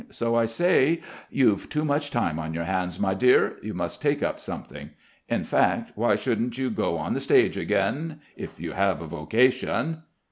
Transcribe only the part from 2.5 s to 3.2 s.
your hands, my